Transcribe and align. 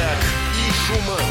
И 0.00 0.72
Шуманский. 0.72 1.29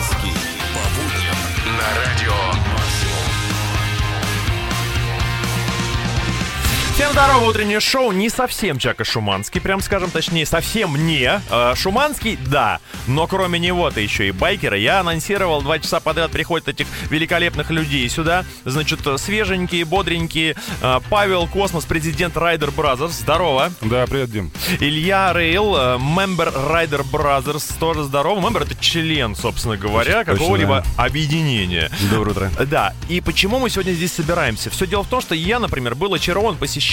Всем 7.00 7.14
здорово, 7.14 7.46
утреннее 7.46 7.80
шоу 7.80 8.11
не 8.11 8.27
совсем 8.27 8.77
Чака 8.77 9.05
Шуманский, 9.05 9.61
прям 9.61 9.79
скажем 9.79 10.11
точнее, 10.11 10.45
совсем 10.45 11.07
не. 11.07 11.41
Э, 11.49 11.73
Шуманский, 11.73 12.38
да, 12.48 12.81
но 13.07 13.25
кроме 13.25 13.57
него-то 13.57 14.02
еще 14.02 14.27
и 14.27 14.31
байкеры. 14.31 14.79
Я 14.79 14.99
анонсировал, 14.99 15.62
два 15.62 15.80
часа 15.80 16.02
подряд 16.02 16.30
приходят 16.31 16.67
этих 16.67 16.88
великолепных 17.09 17.70
людей 17.70 18.09
сюда. 18.09 18.43
Значит, 18.66 18.99
свеженькие, 19.16 19.85
бодренькие. 19.85 20.57
Э, 20.81 20.99
Павел 21.09 21.48
Космос, 21.48 21.85
президент 21.85 22.35
Райдер 22.35 22.67
Brothers, 22.67 23.11
здорово. 23.11 23.71
Да, 23.79 24.05
привет, 24.05 24.31
Дим. 24.31 24.52
Илья 24.81 25.31
Рейл, 25.31 25.77
э, 25.77 25.97
мембер 26.00 26.52
Райдер 26.53 27.03
Brothers, 27.09 27.75
тоже 27.80 28.03
здорово. 28.03 28.41
Мембер 28.41 28.63
это 28.63 28.75
член, 28.75 29.38
собственно 29.38 29.77
говоря, 29.77 30.25
какого-либо 30.25 30.84
объединения. 30.97 31.89
Доброе 32.11 32.31
утро. 32.31 32.52
Да, 32.66 32.94
и 33.08 33.22
почему 33.22 33.58
мы 33.59 33.70
сегодня 33.70 33.94
здесь 33.94 34.11
собираемся? 34.11 34.70
Все 34.70 34.86
дело 34.86 35.03
в 35.03 35.08
том, 35.08 35.22
что 35.22 35.34
я, 35.34 35.59
например, 35.59 35.95
был 35.95 36.13
очарован 36.13 36.58
посещением 36.58 36.88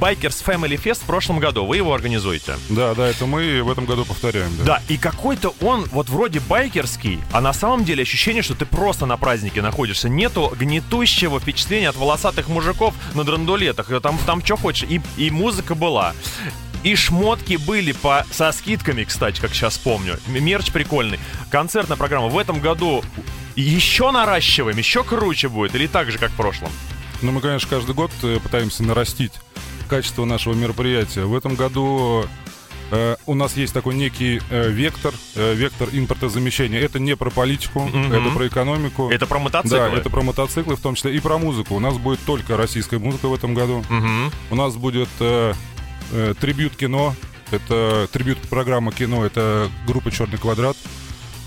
Bikers 0.00 0.44
Family 0.44 0.80
Fest 0.82 1.00
в 1.02 1.06
прошлом 1.06 1.38
году. 1.38 1.64
Вы 1.64 1.78
его 1.78 1.94
организуете. 1.94 2.56
Да, 2.68 2.94
да, 2.94 3.08
это 3.08 3.26
мы 3.26 3.62
в 3.62 3.70
этом 3.70 3.86
году 3.86 4.04
повторяем. 4.04 4.50
Да. 4.58 4.64
Да, 4.64 4.82
и 4.88 4.98
какой-то 4.98 5.54
он 5.60 5.84
вот 5.86 6.08
вроде 6.08 6.40
байкерский, 6.40 7.20
а 7.32 7.40
на 7.40 7.52
самом 7.52 7.84
деле 7.84 8.02
ощущение, 8.02 8.42
что 8.42 8.54
ты 8.54 8.66
просто 8.66 9.06
на 9.06 9.16
празднике 9.16 9.62
находишься. 9.62 10.08
Нету 10.08 10.52
гнетущего 10.58 11.40
впечатления 11.40 11.88
от 11.88 11.96
волосатых 11.96 12.48
мужиков 12.48 12.94
на 13.14 13.24
драндулетах. 13.24 13.88
Там, 14.02 14.18
там 14.26 14.44
что 14.44 14.56
хочешь. 14.56 14.88
И, 14.88 15.00
и 15.16 15.30
музыка 15.30 15.74
была. 15.74 16.14
И 16.82 16.96
шмотки 16.96 17.56
были 17.56 17.92
по, 17.92 18.26
со 18.32 18.50
скидками, 18.50 19.04
кстати, 19.04 19.40
как 19.40 19.54
сейчас 19.54 19.78
помню. 19.78 20.18
Мерч 20.26 20.72
прикольный. 20.72 21.20
Концертная 21.50 21.96
программа 21.96 22.26
в 22.26 22.36
этом 22.36 22.60
году 22.60 23.04
еще 23.54 24.10
наращиваем, 24.10 24.76
еще 24.76 25.04
круче 25.04 25.48
будет, 25.48 25.74
или 25.74 25.86
так 25.86 26.10
же, 26.10 26.18
как 26.18 26.30
в 26.30 26.34
прошлом? 26.36 26.70
Ну, 27.22 27.32
мы, 27.32 27.40
конечно, 27.40 27.68
каждый 27.70 27.94
год 27.94 28.10
э, 28.22 28.38
пытаемся 28.42 28.82
нарастить 28.82 29.32
качество 29.88 30.24
нашего 30.24 30.54
мероприятия. 30.54 31.24
В 31.24 31.36
этом 31.36 31.54
году 31.54 32.24
э, 32.90 33.16
у 33.26 33.34
нас 33.34 33.56
есть 33.56 33.72
такой 33.72 33.94
некий 33.94 34.40
э, 34.50 34.70
вектор, 34.70 35.14
э, 35.36 35.54
вектор 35.54 35.88
импортозамещения. 35.92 36.80
Это 36.80 36.98
не 36.98 37.14
про 37.14 37.30
политику, 37.30 37.80
Мгм. 37.84 38.12
это 38.12 38.30
про 38.34 38.46
экономику. 38.48 39.08
Это 39.10 39.26
про 39.26 39.38
мотоциклы? 39.38 39.78
Да, 39.78 39.88
это 39.90 40.10
про 40.10 40.22
мотоциклы, 40.22 40.74
в 40.76 40.80
том 40.80 40.94
числе 40.96 41.14
и 41.14 41.20
про 41.20 41.38
музыку. 41.38 41.74
У 41.76 41.80
нас 41.80 41.96
будет 41.96 42.20
только 42.26 42.56
российская 42.56 42.98
музыка 42.98 43.28
в 43.28 43.34
этом 43.34 43.54
году. 43.54 43.84
Мгм. 43.88 44.32
У 44.50 44.54
нас 44.56 44.74
будет 44.74 45.08
э, 45.20 45.52
э, 46.10 46.34
трибют 46.40 46.74
кино. 46.76 47.14
Это 47.52 48.08
трибют 48.12 48.38
программа 48.48 48.90
кино. 48.92 49.24
Это 49.24 49.68
группа 49.86 50.10
Черный 50.10 50.38
квадрат. 50.38 50.76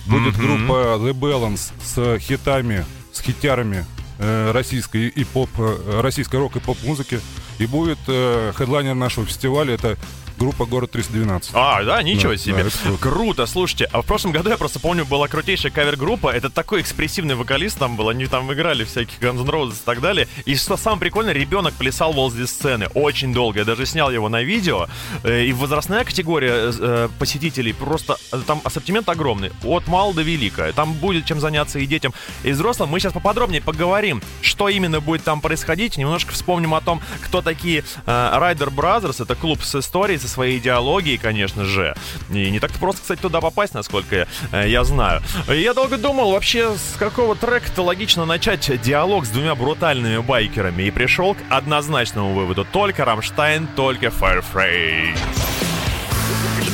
Будет 0.06 0.38
Мгм. 0.38 0.46
группа 0.68 0.74
The 1.00 1.12
Balance 1.14 1.72
с 1.84 2.20
хитами, 2.20 2.86
с 3.12 3.22
хитярами 3.22 3.86
э, 4.20 4.52
российской 4.52 5.08
и 5.08 5.24
поп, 5.24 5.50
э, 5.58 6.02
российской 6.02 6.38
рок 6.38 6.56
и 6.56 6.60
поп 6.60 6.78
музыки. 6.84 7.20
И 7.60 7.66
будет 7.66 8.00
э, 8.08 8.52
хедлайнер 8.56 8.96
нашего 8.96 9.26
фестиваля. 9.26 9.74
Это 9.74 9.98
группа 10.38 10.66
Город 10.66 10.92
312. 10.92 11.52
А, 11.54 11.84
да, 11.84 12.02
ничего 12.04 12.32
Да, 12.34 12.38
себе. 12.38 12.64
да, 12.64 12.70
круто. 12.70 12.98
Круто, 13.02 13.46
слушайте. 13.46 13.86
А 13.92 14.02
в 14.02 14.06
прошлом 14.06 14.32
году 14.32 14.50
я 14.50 14.58
просто 14.58 14.80
помню, 14.80 15.06
была 15.06 15.28
крутейшая 15.28 15.72
кавер-группа. 15.72 16.30
Это 16.30 16.50
такой 16.50 16.82
экспрессивный 16.82 17.36
вокалист 17.36 17.78
там 17.78 17.96
был. 17.96 18.10
Они 18.10 18.26
там 18.28 18.52
играли 18.54 18.84
всяких 18.84 19.20
Guns 19.20 19.42
N' 19.42 19.50
Roses 19.50 19.74
и 19.74 19.86
так 19.86 20.02
далее. 20.02 20.28
И 20.46 20.56
что 20.56 20.78
самое 20.78 21.00
прикольное, 21.02 21.34
ребенок 21.34 21.74
плясал 21.76 22.14
возле 22.14 22.48
сцены. 22.48 22.88
Очень 22.94 23.34
долго. 23.34 23.60
Я 23.60 23.66
даже 23.66 23.86
снял 23.86 24.12
его 24.12 24.30
на 24.30 24.42
видео. 24.44 24.88
Э, 25.24 25.44
И 25.46 25.54
возрастная 25.54 26.04
категория 26.04 26.72
э, 26.78 27.10
посетителей 27.20 27.74
просто... 27.74 28.18
э, 28.32 28.42
Там 28.46 28.62
ассортимент 28.64 29.08
огромный. 29.10 29.52
От 29.64 29.88
мала 29.88 30.14
до 30.14 30.22
велика. 30.22 30.72
Там 30.74 30.94
будет 30.94 31.26
чем 31.26 31.40
заняться 31.40 31.80
и 31.80 31.86
детям, 31.86 32.14
и 32.44 32.52
взрослым. 32.52 32.90
Мы 32.90 33.00
сейчас 33.00 33.14
поподробнее 33.14 33.62
поговорим, 33.62 34.22
что 34.42 34.70
именно 34.70 35.00
будет 35.00 35.24
там 35.24 35.42
происходить. 35.42 35.98
Немножко 35.98 36.34
вспомним 36.34 36.74
о 36.74 36.82
том, 36.82 37.02
кто 37.22 37.42
такие 37.42 37.84
э, 38.06 38.10
Rider 38.12 38.74
Brothers. 38.74 39.22
Это 39.24 39.36
клуб 39.36 39.64
с 39.64 39.76
историей, 39.76 40.18
со 40.26 40.34
своей 40.34 40.58
идеологией, 40.58 41.18
конечно 41.18 41.66
же. 41.66 41.96
И 42.30 42.50
не 42.50 42.60
так-то 42.60 42.80
просто, 42.80 43.02
кстати, 43.02 43.20
туда 43.20 43.42
попасть, 43.42 43.74
насколько 43.74 44.16
я, 44.16 44.28
э, 44.52 44.70
я 44.70 44.84
знаю. 44.84 45.22
Я 45.48 45.74
долго 45.74 45.98
думал, 45.98 46.32
вообще, 46.32 46.76
с 46.76 46.98
какого 46.98 47.36
трека-то 47.36 47.84
логично 47.84 48.26
начать 48.26 48.82
диалог 48.82 49.26
с 49.26 49.30
двумя 49.30 49.56
брутальными 49.56 50.18
байкерами. 50.20 50.84
И 50.84 50.92
пришел 50.92 51.36
к 51.36 51.38
однозначному 51.50 52.34
выводу. 52.34 52.66
Только 52.66 53.06
Рамштайн, 53.06 53.68
только 53.76 54.08
Firefray. 54.08 55.16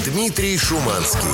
Дмитрий 0.05 0.57
Шуманский. 0.57 1.29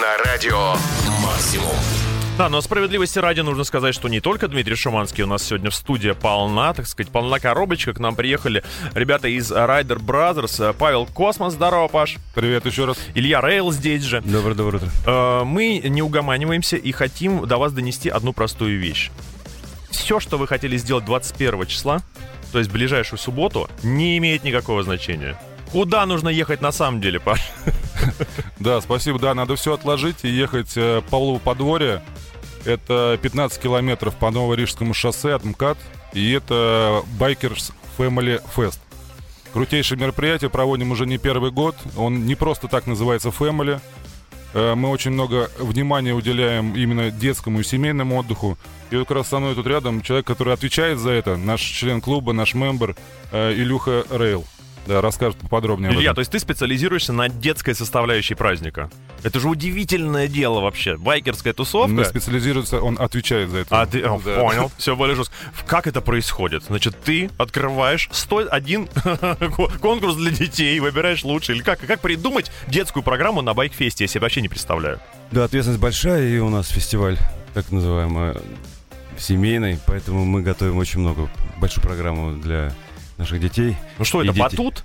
На 0.00 0.18
радио 0.24 0.74
Максимум. 1.22 2.07
Да, 2.38 2.48
но 2.48 2.60
справедливости 2.60 3.18
ради 3.18 3.40
нужно 3.40 3.64
сказать, 3.64 3.96
что 3.96 4.08
не 4.08 4.20
только 4.20 4.46
Дмитрий 4.46 4.76
Шуманский 4.76 5.24
у 5.24 5.26
нас 5.26 5.42
сегодня 5.42 5.70
в 5.70 5.74
студии 5.74 6.12
полна, 6.12 6.72
так 6.72 6.86
сказать, 6.86 7.10
полна 7.10 7.40
коробочка. 7.40 7.92
К 7.92 7.98
нам 7.98 8.14
приехали 8.14 8.62
ребята 8.94 9.26
из 9.26 9.50
Rider 9.50 9.98
Brothers. 9.98 10.72
Павел 10.78 11.06
Космос, 11.06 11.54
здорово, 11.54 11.88
Паш. 11.88 12.18
Привет 12.36 12.64
еще 12.64 12.84
раз. 12.84 12.96
Илья 13.16 13.40
Рейл 13.40 13.72
здесь 13.72 14.04
же. 14.04 14.20
Доброе, 14.20 14.54
доброе 14.54 14.76
утро. 14.78 14.88
Э, 15.04 15.42
Мы 15.42 15.80
не 15.84 16.00
угоманиваемся 16.00 16.76
и 16.76 16.92
хотим 16.92 17.44
до 17.44 17.58
вас 17.58 17.72
донести 17.72 18.08
одну 18.08 18.32
простую 18.32 18.78
вещь. 18.78 19.10
Все, 19.90 20.20
что 20.20 20.38
вы 20.38 20.46
хотели 20.46 20.76
сделать 20.76 21.04
21 21.06 21.66
числа, 21.66 22.02
то 22.52 22.60
есть 22.60 22.70
ближайшую 22.70 23.18
субботу, 23.18 23.68
не 23.82 24.16
имеет 24.18 24.44
никакого 24.44 24.84
значения. 24.84 25.36
Куда 25.72 26.06
нужно 26.06 26.28
ехать 26.28 26.60
на 26.60 26.70
самом 26.70 27.00
деле, 27.00 27.18
Паш? 27.18 27.40
Да, 28.60 28.80
спасибо. 28.80 29.18
Да, 29.18 29.34
надо 29.34 29.56
все 29.56 29.74
отложить 29.74 30.18
и 30.22 30.28
ехать 30.28 30.76
э, 30.76 31.00
по 31.02 31.10
Павлово 31.10 31.38
подворье. 31.40 32.00
Это 32.68 33.18
15 33.22 33.62
километров 33.62 34.14
по 34.16 34.30
Новорижскому 34.30 34.92
шоссе 34.92 35.32
от 35.32 35.42
МКАД. 35.44 35.78
И 36.12 36.32
это 36.32 37.02
Bikers 37.18 37.72
Family 37.96 38.42
Fest. 38.54 38.78
Крутейшее 39.54 39.98
мероприятие 39.98 40.50
проводим 40.50 40.90
уже 40.90 41.06
не 41.06 41.16
первый 41.16 41.50
год. 41.50 41.74
Он 41.96 42.26
не 42.26 42.34
просто 42.34 42.68
так 42.68 42.86
называется 42.86 43.30
Family. 43.30 43.80
Э, 44.52 44.74
Мы 44.74 44.90
очень 44.90 45.12
много 45.12 45.50
внимания 45.58 46.12
уделяем 46.12 46.74
именно 46.76 47.10
детскому 47.10 47.60
и 47.60 47.62
семейному 47.64 48.18
отдыху. 48.18 48.58
И 48.90 48.96
вот 48.96 49.08
как 49.08 49.16
раз 49.16 49.28
со 49.28 49.38
мной 49.38 49.54
тут 49.54 49.66
рядом 49.66 50.02
человек, 50.02 50.26
который 50.26 50.52
отвечает 50.52 50.98
за 50.98 51.10
это, 51.10 51.36
наш 51.36 51.62
член 51.62 52.02
клуба, 52.02 52.34
наш 52.34 52.52
мембер 52.52 52.96
э, 53.32 53.52
Илюха 53.54 54.04
Рейл. 54.10 54.44
Да, 54.86 55.00
расскажет 55.00 55.38
поподробнее 55.38 55.90
об 55.90 55.96
Илья, 55.96 56.14
то 56.14 56.20
есть 56.20 56.30
ты 56.30 56.38
специализируешься 56.38 57.12
на 57.12 57.28
детской 57.28 57.74
составляющей 57.74 58.34
праздника. 58.34 58.90
Это 59.24 59.40
же 59.40 59.48
удивительное 59.48 60.28
дело 60.28 60.60
вообще. 60.60 60.96
Байкерская 60.96 61.52
тусовка. 61.52 61.92
Не 61.92 62.04
специализируется, 62.04 62.80
он 62.80 62.96
отвечает 63.00 63.50
за 63.50 63.58
это. 63.58 63.80
А 63.80 63.86
ты, 63.86 64.00
о, 64.02 64.20
Да. 64.24 64.40
понял, 64.40 64.70
все 64.78 64.94
более 64.94 65.16
жестко. 65.16 65.34
Как 65.66 65.86
это 65.86 66.00
происходит? 66.00 66.64
Значит, 66.64 66.96
ты 67.02 67.30
открываешь 67.36 68.08
101 68.12 68.86
ко- 68.94 69.68
конкурс 69.80 70.14
для 70.16 70.30
детей, 70.30 70.78
выбираешь 70.80 71.24
лучший. 71.24 71.56
Или 71.56 71.62
как, 71.62 71.80
как 71.80 72.00
придумать 72.00 72.50
детскую 72.68 73.02
программу 73.02 73.42
на 73.42 73.54
байкфесте, 73.54 74.04
я 74.04 74.08
себе 74.08 74.20
вообще 74.20 74.40
не 74.40 74.48
представляю. 74.48 75.00
Да, 75.32 75.44
ответственность 75.44 75.82
большая, 75.82 76.28
и 76.28 76.38
у 76.38 76.48
нас 76.48 76.68
фестиваль, 76.68 77.18
так 77.54 77.70
называемый, 77.72 78.36
семейный, 79.18 79.78
поэтому 79.86 80.24
мы 80.24 80.42
готовим 80.42 80.76
очень 80.78 81.00
много, 81.00 81.28
большую 81.58 81.82
программу 81.82 82.32
для 82.36 82.72
наших 83.16 83.40
детей. 83.40 83.76
Ну 83.98 84.04
что, 84.04 84.22
это 84.22 84.32
дети. 84.32 84.38
батут? 84.40 84.77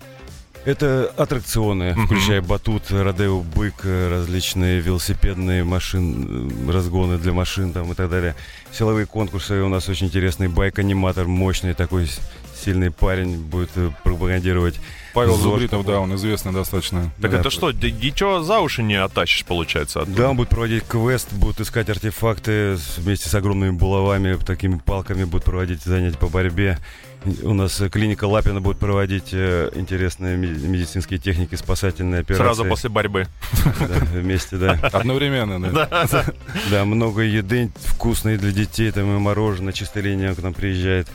Это 0.66 1.12
аттракционы, 1.18 1.94
включая 2.06 2.41
батут, 2.41 2.90
родео, 2.90 3.41
бык, 3.41 3.81
э, 3.84 4.09
различные 4.09 4.79
велосипедные 4.79 5.66
машин, 5.66 6.50
э, 6.68 6.72
разгоны 6.72 7.18
для 7.18 7.34
машин 7.34 7.74
там 7.74 7.91
и 7.91 7.96
так 7.96 8.09
далее. 8.09 8.34
Силовые 8.72 9.06
конкурсы. 9.06 9.62
У 9.62 9.68
нас 9.68 9.90
очень 9.90 10.07
интересный 10.07 10.47
байк-аниматор, 10.47 11.28
мощный 11.28 11.73
такой 11.73 12.07
сильный 12.63 12.91
парень 12.91 13.38
будет 13.38 13.72
э, 13.75 13.90
пропагандировать. 14.03 14.79
Павел 15.13 15.35
Зорко. 15.35 15.50
Зубритов, 15.50 15.85
да, 15.85 16.00
он 16.00 16.16
известный 16.16 16.53
достаточно. 16.53 17.11
Так 17.22 17.32
Да. 17.32 17.40
это 17.40 17.49
что, 17.49 17.72
ничего 17.72 18.41
за 18.41 18.59
уши 18.61 18.84
не 18.84 18.96
оттащишь, 18.96 19.43
получается? 19.46 20.02
оттуда? 20.02 20.17
Да, 20.17 20.29
он 20.29 20.37
будет 20.37 20.49
проводить 20.49 20.85
квест, 20.87 21.32
будет 21.34 21.59
искать 21.59 21.90
артефакты 21.90 22.78
вместе 22.97 23.29
с 23.29 23.35
огромными 23.35 23.72
булавами, 23.72 24.37
такими 24.37 24.78
палками 24.78 25.26
будет 25.26 25.43
проводить 25.43 25.84
занятия 25.84 26.17
по 26.17 26.28
борьбе. 26.28 26.79
У 27.43 27.53
нас 27.53 27.79
э, 27.79 27.90
клиника 27.90 28.25
Лапина 28.25 28.59
будет 28.59 28.78
проводить 28.78 29.29
э, 29.31 29.72
интересные 29.75 30.35
меди- 30.37 30.66
медицинские 30.66 31.20
техники, 31.20 31.55
спасательные 31.55 32.22
операции. 32.22 32.43
Сразу 32.43 32.66
после 32.66 32.90
борьбы. 32.90 33.28
Да, 33.64 34.05
вместе, 34.14 34.58
да. 34.58 34.72
Одновременно, 34.91 35.59
да. 35.72 36.08
Да, 36.70 36.85
много 36.85 37.22
еды 37.22 37.72
вкусной 37.85 38.37
для 38.37 38.52
детей, 38.52 38.91
там 38.91 39.16
и 39.16 39.20
мороженое, 39.20 39.73
чистая 39.73 40.03
линия 40.03 40.35
к 40.35 40.40
нам 40.40 40.53
приезжает. 40.53 41.08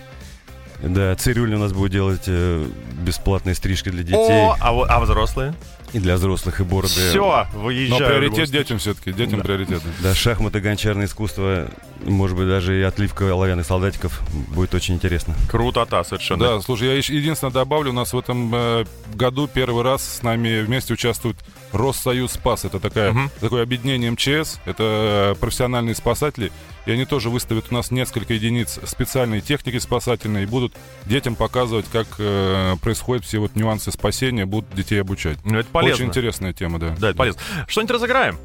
Да, 0.82 1.14
цирюльня 1.16 1.56
у 1.56 1.60
нас 1.60 1.72
будет 1.72 1.92
делать 1.92 2.24
э, 2.26 2.66
бесплатные 3.02 3.54
стрижки 3.54 3.90
для 3.90 4.02
детей. 4.02 4.16
О, 4.18 4.56
а, 4.60 4.70
а 4.70 5.00
взрослые? 5.00 5.54
И 5.92 5.98
для 5.98 6.16
взрослых, 6.16 6.60
и 6.60 6.64
бороды. 6.64 6.88
Все, 6.92 7.46
Но 7.54 7.60
выезжаю. 7.60 8.00
любом 8.00 8.08
приоритет 8.08 8.50
детям 8.50 8.78
все-таки, 8.78 9.12
детям 9.12 9.38
Да. 9.38 9.44
приоритет. 9.44 9.82
Да, 10.00 10.14
шахматы, 10.14 10.60
гончарное 10.60 11.06
искусство. 11.06 11.68
может 12.04 12.36
быть, 12.36 12.46
даже 12.46 12.78
и 12.78 12.82
отливка 12.82 13.28
оловянных 13.30 13.66
солдатиков 13.66 14.20
будет 14.54 14.72
очень 14.72 14.94
интересно. 14.94 15.34
Круто-то, 15.50 16.04
совершенно. 16.04 16.44
Да, 16.44 16.60
слушай, 16.60 16.86
я 16.86 16.94
еще 16.94 17.16
единственное 17.16 17.52
добавлю, 17.52 17.90
у 17.90 17.92
нас 17.94 18.12
в 18.12 18.18
этом 18.18 18.54
э, 18.54 18.84
году 19.14 19.48
первый 19.52 19.82
раз 19.82 20.18
с 20.18 20.22
нами 20.22 20.60
вместе 20.62 20.94
участвует 20.94 21.36
Россоюз 21.72 22.32
Спас. 22.32 22.64
Это 22.64 22.78
такая, 22.78 23.12
Мгм. 23.12 23.30
такое 23.40 23.62
объединение 23.64 24.10
МЧС, 24.12 24.60
это 24.64 25.34
э, 25.34 25.40
профессиональные 25.40 25.96
спасатели, 25.96 26.52
и 26.86 26.92
они 26.92 27.04
тоже 27.04 27.30
выставят 27.30 27.66
у 27.70 27.74
нас 27.74 27.90
несколько 27.90 28.32
единиц 28.32 28.78
специальной 28.86 29.40
техники 29.40 29.78
спасательной 29.78 30.44
и 30.44 30.46
будут 30.46 30.74
детям 31.04 31.34
показывать, 31.34 31.86
как 31.92 32.06
э, 32.18 32.76
происходят 32.80 33.24
все 33.24 33.38
вот 33.40 33.56
нюансы 33.56 33.90
спасения, 33.90 34.46
будут 34.46 34.72
детей 34.74 35.00
обучать. 35.00 35.36
Ну, 35.44 35.58
это 35.58 35.68
полезно. 35.80 35.94
Очень 36.04 36.06
интересная 36.10 36.52
тема, 36.52 36.78
да. 36.78 36.94
Да, 36.98 37.08
это 37.10 37.18
полезно. 37.18 37.40
Что-нибудь 37.66 37.92
разыграем? 37.94 38.38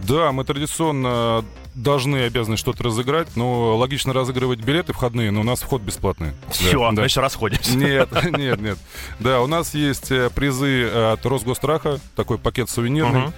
Да, 0.00 0.30
мы 0.32 0.44
традиционно 0.44 1.44
должны 1.74 2.18
обязаны 2.24 2.56
что-то 2.56 2.84
разыграть, 2.84 3.36
но 3.36 3.76
логично 3.76 4.12
разыгрывать 4.12 4.60
билеты 4.60 4.92
входные, 4.92 5.30
но 5.30 5.40
у 5.40 5.44
нас 5.44 5.60
вход 5.60 5.82
бесплатный. 5.82 6.32
Все, 6.50 6.72
Да, 6.78 6.90
да. 6.90 7.02
значит, 7.02 7.18
расходимся. 7.18 7.76
Нет, 7.76 8.08
нет, 8.38 8.60
нет. 8.60 8.78
Да, 9.18 9.40
у 9.40 9.46
нас 9.46 9.74
есть 9.74 10.10
э, 10.12 10.30
призы 10.34 10.84
от 10.88 11.24
Росгостраха, 11.26 11.98
такой 12.16 12.38
пакет 12.38 12.70
сувенирный. 12.70 13.22
Мгм. 13.22 13.32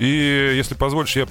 И 0.00 0.52
если 0.56 0.74
позволишь, 0.74 1.14
я 1.16 1.26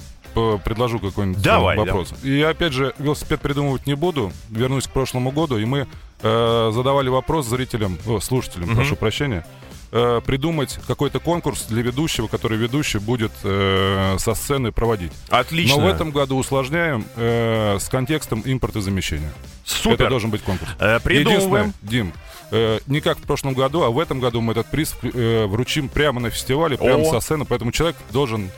предложу 0.64 0.98
какой-нибудь 0.98 1.40
э, 1.40 1.44
Давай, 1.44 1.76
вопрос. 1.76 2.14
И 2.22 2.40
опять 2.40 2.72
же, 2.72 2.94
велосипед 2.98 3.40
придумывать 3.40 3.86
не 3.86 3.94
буду. 3.94 4.32
Вернусь 4.48 4.86
к 4.86 4.90
прошлому 4.90 5.30
году, 5.32 5.58
и 5.58 5.64
мы 5.64 5.88
э, 6.22 6.70
задавали 6.72 7.08
вопрос 7.08 7.46
зрителям, 7.46 7.98
о, 8.06 8.20
слушателям, 8.20 8.68
Мгм. 8.68 8.76
прошу 8.76 8.96
прощения, 8.96 9.44
э, 9.92 10.20
придумать 10.24 10.78
какой-то 10.86 11.20
конкурс 11.20 11.66
для 11.66 11.82
ведущего, 11.82 12.26
который 12.26 12.58
ведущий 12.58 12.98
будет 12.98 13.32
э, 13.44 14.16
со 14.18 14.34
сцены 14.34 14.72
проводить. 14.72 15.12
Отлично. 15.28 15.76
Но 15.76 15.84
в 15.84 15.88
этом 15.88 16.10
году 16.10 16.36
усложняем 16.36 17.04
э, 17.16 17.78
с 17.80 17.88
контекстом 17.88 18.42
импортозамещения. 18.44 19.32
Супер. 19.64 19.94
Это 19.94 20.08
должен 20.08 20.30
быть 20.30 20.42
конкурс. 20.42 20.70
Э, 20.78 20.98
Придумываем. 21.00 21.68
Единственное, 21.68 21.72
Дим, 21.82 22.12
э, 22.50 22.78
не 22.86 23.00
как 23.00 23.18
в 23.18 23.22
прошлом 23.22 23.54
году, 23.54 23.82
а 23.82 23.90
в 23.90 23.98
этом 23.98 24.20
году 24.20 24.40
мы 24.40 24.52
этот 24.52 24.66
приз 24.70 24.96
э, 25.02 25.46
вручим 25.46 25.88
прямо 25.88 26.20
на 26.20 26.30
фестивале, 26.30 26.76
прямо 26.76 27.02
О. 27.02 27.10
со 27.10 27.20
сцены, 27.20 27.44
поэтому 27.44 27.72
человек 27.72 27.96
должен... 28.12 28.50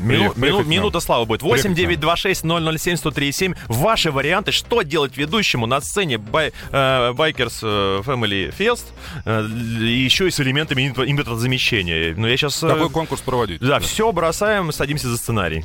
Мину- 0.00 0.32
мину- 0.34 0.64
минута 0.64 1.00
славы 1.00 1.26
будет. 1.26 1.40
Приехать 1.40 1.64
8 1.64 1.74
к 1.74 1.76
нам. 1.76 1.86
9 1.86 2.00
26 2.00 2.44
007 2.78 2.96
137. 2.96 3.54
Ваши 3.68 4.10
варианты, 4.10 4.52
что 4.52 4.82
делать 4.82 5.16
ведущему 5.16 5.66
на 5.66 5.80
сцене 5.80 6.18
бай, 6.18 6.52
э, 6.70 7.12
Bikers 7.12 7.58
э, 7.62 8.02
Family 8.04 8.54
Fest, 8.56 8.84
э, 9.24 9.46
еще 9.84 10.28
и 10.28 10.30
с 10.30 10.40
элементами 10.40 10.82
импо- 10.92 11.08
импортозамещения. 11.10 12.14
Но 12.16 12.28
я 12.28 12.36
сейчас... 12.36 12.58
Какой 12.60 12.90
конкурс 12.90 13.20
проводить? 13.20 13.60
Да, 13.60 13.78
все 13.80 14.10
бросаем, 14.12 14.72
садимся 14.72 15.08
за 15.08 15.16
сценарий. 15.16 15.64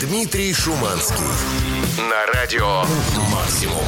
Дмитрий 0.00 0.52
Шуманский. 0.52 1.24
На 1.98 2.26
радио 2.34 2.84
«Максимум». 3.32 3.84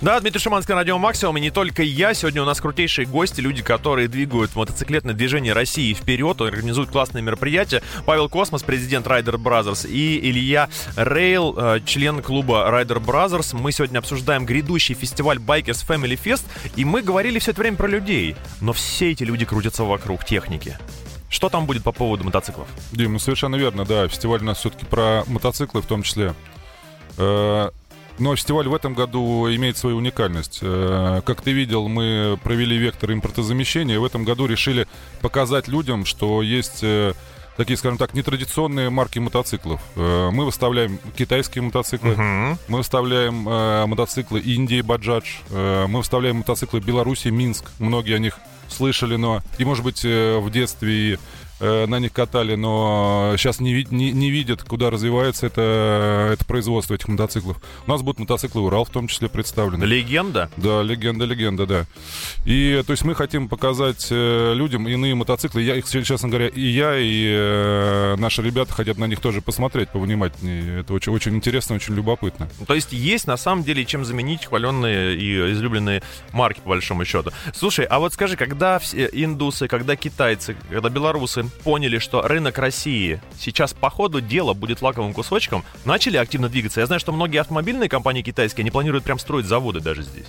Да, 0.00 0.18
Дмитрий 0.20 0.40
Шуманский, 0.40 0.74
Радио 0.74 0.98
Максимум, 0.98 1.36
и 1.36 1.40
не 1.40 1.50
только 1.50 1.82
я. 1.82 2.14
Сегодня 2.14 2.42
у 2.42 2.44
нас 2.44 2.60
крутейшие 2.60 3.06
гости, 3.06 3.40
люди, 3.40 3.62
которые 3.62 4.08
двигают 4.08 4.54
мотоциклетное 4.54 5.14
движение 5.14 5.52
России 5.52 5.92
вперед, 5.92 6.40
организуют 6.40 6.90
классные 6.90 7.22
мероприятия. 7.22 7.82
Павел 8.06 8.28
Космос, 8.28 8.62
президент 8.62 9.06
Rider 9.06 9.36
Brothers, 9.36 9.88
и 9.88 10.18
Илья 10.30 10.68
Рейл, 10.96 11.54
э, 11.56 11.80
член 11.84 12.22
клуба 12.22 12.68
Rider 12.70 13.04
Brothers. 13.04 13.56
Мы 13.56 13.72
сегодня 13.72 13.98
обсуждаем 13.98 14.46
грядущий 14.46 14.94
фестиваль 14.94 15.38
Bikers 15.38 15.86
Family 15.86 16.18
Fest, 16.22 16.44
и 16.76 16.84
мы 16.84 17.02
говорили 17.02 17.38
все 17.38 17.50
это 17.50 17.60
время 17.60 17.76
про 17.76 17.88
людей. 17.88 18.36
Но 18.60 18.72
все 18.72 19.10
эти 19.10 19.24
люди 19.24 19.44
крутятся 19.44 19.84
вокруг 19.84 20.24
техники. 20.24 20.78
Что 21.28 21.48
там 21.48 21.66
будет 21.66 21.84
по 21.84 21.92
поводу 21.92 22.24
мотоциклов? 22.24 22.68
Дим, 22.92 23.12
ну 23.12 23.18
совершенно 23.18 23.56
верно, 23.56 23.84
да. 23.84 24.08
Фестиваль 24.08 24.40
у 24.40 24.44
нас 24.44 24.58
все-таки 24.58 24.84
про 24.84 25.22
мотоциклы 25.26 25.80
в 25.80 25.86
том 25.86 26.02
числе. 26.02 26.34
Э, 27.18 27.70
Но 28.20 28.36
фестиваль 28.36 28.68
в 28.68 28.74
этом 28.74 28.94
году 28.94 29.48
имеет 29.54 29.76
свою 29.78 29.96
уникальность. 29.96 30.58
Э, 30.62 31.22
Как 31.24 31.40
ты 31.42 31.52
видел, 31.52 31.88
мы 31.88 32.38
провели 32.44 32.76
вектор 32.76 33.12
импортозамещения, 33.12 33.98
в 33.98 34.04
этом 34.04 34.24
году 34.24 34.46
решили 34.46 34.86
показать 35.22 35.68
людям, 35.68 36.04
что 36.04 36.42
есть 36.42 36.80
э, 36.82 37.14
такие, 37.56 37.76
скажем 37.78 37.96
так, 37.98 38.12
нетрадиционные 38.14 38.90
марки 38.90 39.18
мотоциклов. 39.18 39.80
Э, 39.96 40.30
Мы 40.30 40.44
выставляем 40.44 40.98
китайские 41.16 41.62
мотоциклы, 41.62 42.10
Мгм. 42.12 42.58
мы 42.68 42.78
выставляем 42.78 43.48
э, 43.48 43.86
мотоциклы 43.86 44.40
Индии, 44.40 44.82
Баджадж, 44.82 45.24
э, 45.50 45.86
мы 45.88 45.98
выставляем 46.00 46.36
мотоциклы 46.36 46.80
Беларуси, 46.80 47.28
Минск. 47.28 47.64
Многие 47.78 48.16
о 48.16 48.18
них 48.18 48.38
слышали, 48.68 49.16
но 49.16 49.40
и, 49.58 49.64
может 49.64 49.82
быть, 49.82 50.04
э, 50.04 50.38
в 50.38 50.50
детстве 50.50 51.14
и 51.14 51.18
э, 51.60 51.86
на 51.86 51.98
них 51.98 52.12
катали, 52.12 52.54
но 52.54 53.34
сейчас 53.36 53.60
не, 53.60 53.86
не, 53.90 54.12
не 54.12 54.30
видят, 54.30 54.62
куда 54.64 54.90
развивается 54.90 55.46
это, 55.46 56.30
это 56.32 56.44
производство 56.44 56.94
этих 56.94 57.08
мотоциклов. 57.08 57.58
У 57.86 57.90
нас 57.90 58.02
будут 58.02 58.20
мотоциклы 58.20 58.62
Урал 58.62 58.84
в 58.84 58.90
том 58.90 59.06
числе 59.06 59.28
представлены. 59.28 59.84
Легенда. 59.84 60.50
Да, 60.56 60.82
легенда, 60.82 61.24
легенда, 61.24 61.66
да. 61.66 61.86
И, 62.44 62.82
то 62.86 62.92
есть, 62.92 63.04
мы 63.04 63.14
хотим 63.14 63.48
показать 63.48 64.08
э, 64.10 64.54
людям 64.54 64.88
иные 64.88 65.14
мотоциклы. 65.14 65.62
Я 65.62 65.76
их, 65.76 65.88
честно 65.88 66.28
говоря, 66.28 66.48
и 66.48 66.62
я, 66.62 66.96
и 66.98 67.26
э, 67.28 68.16
наши 68.16 68.42
ребята 68.42 68.72
хотят 68.72 68.98
на 68.98 69.04
них 69.04 69.20
тоже 69.20 69.40
посмотреть 69.40 69.90
повнимательнее. 69.90 70.80
Это 70.80 70.94
очень, 70.94 71.12
очень 71.12 71.36
интересно, 71.36 71.76
очень 71.76 71.94
любопытно. 71.94 72.48
То 72.66 72.74
есть 72.74 72.92
есть 72.92 73.26
на 73.26 73.36
самом 73.36 73.64
деле 73.64 73.84
чем 73.84 74.04
заменить 74.04 74.46
хваленные 74.46 75.16
и 75.16 75.52
излюбленные 75.52 76.02
марки, 76.32 76.60
по 76.60 76.70
большому 76.70 77.04
счету. 77.04 77.30
Слушай, 77.54 77.84
а 77.86 77.98
вот 77.98 78.14
скажи, 78.14 78.36
когда 78.36 78.78
все 78.78 79.08
индусы, 79.12 79.68
когда 79.68 79.96
китайцы, 79.96 80.56
когда 80.70 80.88
белорусы 80.88 81.49
поняли, 81.50 81.98
что 81.98 82.22
рынок 82.22 82.58
России 82.58 83.20
сейчас 83.38 83.72
по 83.72 83.90
ходу 83.90 84.20
дела 84.20 84.54
будет 84.54 84.82
лаковым 84.82 85.12
кусочком, 85.12 85.64
начали 85.84 86.16
активно 86.16 86.48
двигаться. 86.48 86.80
Я 86.80 86.86
знаю, 86.86 87.00
что 87.00 87.12
многие 87.12 87.40
автомобильные 87.40 87.88
компании 87.88 88.22
китайские, 88.22 88.62
они 88.62 88.70
планируют 88.70 89.04
прям 89.04 89.18
строить 89.18 89.46
заводы 89.46 89.80
даже 89.80 90.02
здесь. 90.02 90.26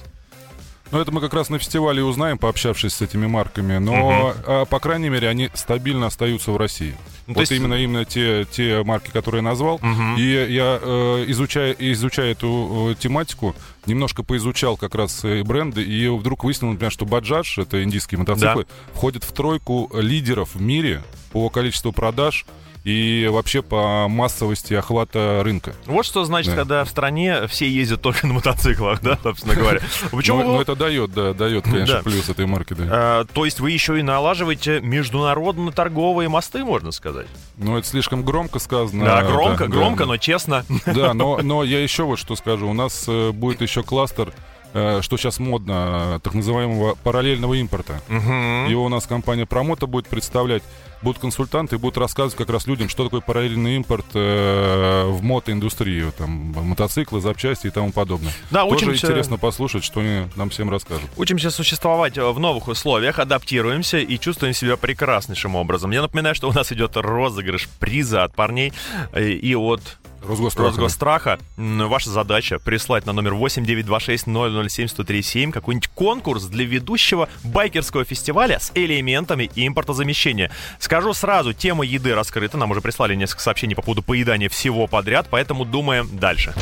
Ну, 0.91 0.99
это 0.99 1.11
мы 1.11 1.21
как 1.21 1.33
раз 1.33 1.49
на 1.49 1.57
фестивале 1.57 2.03
узнаем, 2.03 2.37
пообщавшись 2.37 2.93
с 2.95 3.01
этими 3.01 3.25
марками. 3.25 3.77
Но, 3.77 4.33
а, 4.45 4.65
по 4.65 4.79
крайней 4.79 5.09
мере, 5.09 5.29
они 5.29 5.49
стабильно 5.53 6.07
остаются 6.07 6.51
в 6.51 6.57
России. 6.57 6.95
Ну, 7.27 7.35
вот 7.35 7.39
есть- 7.41 7.51
именно, 7.53 7.75
именно 7.75 8.03
те, 8.03 8.45
те 8.51 8.83
марки, 8.83 9.09
которые 9.09 9.39
я 9.39 9.43
назвал. 9.49 9.79
Мгм. 9.81 10.17
И 10.17 10.21
я, 10.23 10.79
э, 10.81 11.25
изучая, 11.29 11.73
изучая 11.79 12.31
эту 12.33 12.89
э, 12.91 12.95
тематику, 12.95 13.55
немножко 13.85 14.23
поизучал 14.23 14.75
как 14.75 14.95
раз 14.95 15.23
бренды, 15.23 15.81
и 15.81 16.07
вдруг 16.09 16.43
выяснил, 16.43 16.71
например, 16.71 16.91
что 16.91 17.05
Bajaj, 17.05 17.61
это 17.63 17.83
индийские 17.83 18.19
мотоциклы, 18.19 18.67
входит 18.93 19.23
в 19.23 19.31
тройку 19.31 19.89
лидеров 19.93 20.55
в 20.55 20.61
мире 20.61 21.03
по 21.31 21.49
количеству 21.49 21.93
продаж 21.93 22.45
и 22.83 23.27
вообще 23.31 23.61
по 23.61 24.07
массовости 24.07 24.73
охвата 24.73 25.41
рынка. 25.43 25.73
Вот 25.85 26.05
что 26.05 26.23
значит, 26.23 26.51
Да. 26.53 26.57
когда 26.61 26.83
в 26.83 26.89
стране 26.89 27.47
все 27.47 27.69
ездят 27.69 28.01
только 28.01 28.25
на 28.25 28.33
мотоциклах, 28.33 29.01
да, 29.01 29.19
собственно 29.21 29.55
говоря. 29.55 29.81
Почему? 30.11 30.43
Но, 30.43 30.53
но 30.53 30.61
это 30.61 30.75
дает, 30.75 31.13
да, 31.13 31.33
дает, 31.33 31.65
конечно, 31.65 32.01
плюс 32.03 32.27
этой 32.29 32.45
марки, 32.47 32.73
да. 32.73 32.85
А, 32.89 33.25
то 33.25 33.45
есть 33.45 33.59
вы 33.59 33.71
еще 33.71 33.99
и 33.99 34.03
налаживаете 34.03 34.79
международно-торговые 34.81 36.27
мосты, 36.29 36.63
можно 36.65 36.91
сказать. 36.91 37.27
Ну, 37.57 37.77
это 37.77 37.87
слишком 37.87 38.23
громко 38.23 38.59
сказано. 38.59 39.05
Да, 39.05 39.23
громко, 39.23 39.67
громко, 39.67 40.05
но 40.05 40.17
честно. 40.17 40.65
Да, 40.85 41.13
но, 41.13 41.39
но 41.41 41.63
я 41.63 41.81
еще 41.81 42.03
вот 42.03 42.17
что 42.17 42.35
скажу. 42.35 42.67
У 42.67 42.73
нас 42.73 43.05
э, 43.07 43.31
будет 43.31 43.61
еще 43.61 43.83
кластер, 43.83 44.33
э, 44.73 44.99
что 45.01 45.17
сейчас 45.17 45.39
модно, 45.39 46.15
э, 46.15 46.19
так 46.23 46.33
называемого 46.33 46.95
параллельного 47.03 47.55
импорта. 47.55 48.01
Мгм. 48.07 48.67
Его 48.67 48.85
у 48.85 48.89
нас 48.89 49.05
компания 49.07 49.45
Промота 49.45 49.87
будет 49.87 50.07
представлять. 50.07 50.63
Будут 51.01 51.19
консультанты 51.19 51.77
и 51.77 51.79
будут 51.79 51.97
рассказывать 51.97 52.35
как 52.35 52.49
раз 52.51 52.67
людям, 52.67 52.87
что 52.87 53.05
такое 53.05 53.21
параллельный 53.21 53.75
импорт 53.77 54.05
э, 54.13 55.05
в 55.07 55.23
мотоиндустрию. 55.23 56.11
Там 56.15 56.29
мотоциклы, 56.29 57.21
запчасти 57.21 57.67
и 57.67 57.69
тому 57.71 57.91
подобное. 57.91 58.31
Да, 58.51 58.63
Тоже 58.65 58.85
учимся- 58.85 59.07
интересно 59.07 59.37
послушать, 59.37 59.83
что 59.83 60.01
они 60.01 60.27
нам 60.35 60.51
всем 60.51 60.69
расскажут. 60.69 61.09
Учимся 61.17 61.49
существовать 61.49 62.17
в 62.19 62.37
новых 62.37 62.67
условиях, 62.67 63.17
адаптируемся 63.17 63.97
и 63.97 64.19
чувствуем 64.19 64.53
себя 64.53 64.77
прекраснейшим 64.77 65.55
образом. 65.55 65.89
Я 65.89 66.03
напоминаю, 66.03 66.35
что 66.35 66.49
у 66.49 66.53
нас 66.53 66.71
идет 66.71 66.95
розыгрыш 66.95 67.67
приза 67.79 68.23
от 68.23 68.35
парней 68.35 68.71
э, 69.11 69.29
и 69.29 69.55
от 69.55 69.97
Росгостраха. 70.25 70.69
Росгостраха. 70.69 71.39
М, 71.57 71.87
Ваша 71.89 72.09
задача 72.09 72.59
прислать 72.59 73.05
на 73.05 73.11
номер 73.13 73.33
8926-007-137 73.33 75.51
какой-нибудь 75.51 75.89
конкурс 75.89 76.43
для 76.45 76.65
ведущего 76.65 77.27
байкерского 77.43 78.05
фестиваля 78.05 78.59
с 78.59 78.71
элементами 78.75 79.49
импортозамещения. 79.55 80.51
Скажу 80.79 81.13
сразу, 81.13 81.53
тема 81.53 81.83
еды 81.85 82.13
раскрыта. 82.15 82.57
Нам 82.57 82.71
уже 82.71 82.81
прислали 82.81 83.15
несколько 83.15 83.41
сообщений 83.41 83.75
по 83.75 83.81
поводу 83.81 84.03
поедания 84.03 84.49
всего 84.49 84.87
подряд, 84.87 85.27
поэтому 85.29 85.65
думаем 85.65 86.09
дальше. 86.13 86.53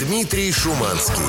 Дмитрий 0.00 0.52
Шуманский. 0.52 1.22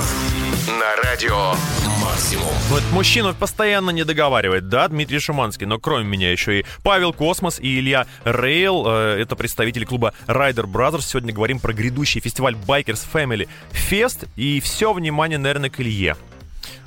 На 0.78 0.96
радио 0.98 1.54
«Максимум». 2.00 2.54
Вот 2.70 2.84
мужчина 2.92 3.34
постоянно 3.34 3.90
не 3.90 4.04
договаривает, 4.06 4.70
да, 4.70 4.88
Дмитрий 4.88 5.18
Шуманский, 5.18 5.66
но 5.66 5.80
кроме 5.80 6.04
меня 6.06 6.32
еще 6.32 6.60
и 6.60 6.66
Павел 6.84 7.12
Космос 7.12 7.60
и 7.60 7.80
Илья 7.80 8.06
Рейл, 8.24 8.86
э, 8.86 9.20
это 9.20 9.36
представители 9.36 9.84
клуба 9.84 10.14
Rider 10.28 10.66
Brothers. 10.66 11.02
Сегодня 11.02 11.34
говорим 11.34 11.60
про 11.60 11.74
грядущий 11.74 12.22
фестиваль 12.22 12.54
Bikers 12.54 13.04
Family 13.12 13.50
Fest, 13.72 14.28
и 14.36 14.60
все 14.60 14.94
внимание, 14.94 15.40
наверное, 15.40 15.72
к 15.72 15.80
Илье. 15.80 16.16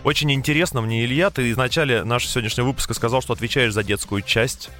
Очень 0.05 0.31
интересно 0.31 0.81
мне, 0.81 1.05
Илья, 1.05 1.31
ты 1.31 1.53
в 1.53 1.57
нашего 1.57 2.31
сегодняшнего 2.31 2.67
выпуска 2.67 2.95
сказал, 2.95 3.21
что 3.21 3.33
отвечаешь 3.33 3.73
за 3.73 3.83
детскую 3.83 4.23
часть 4.23 4.71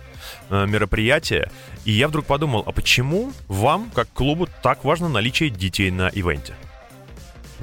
э, 0.49 0.65
мероприятия. 0.67 1.51
И 1.85 1.91
я 1.91 2.07
вдруг 2.07 2.27
подумал, 2.27 2.63
а 2.67 2.71
почему 2.71 3.33
вам, 3.49 3.91
как 3.93 4.09
клубу, 4.13 4.47
так 4.63 4.85
важно 4.85 5.09
наличие 5.09 5.51
детей 5.51 5.91
на 5.91 6.09
ивенте? 6.09 6.55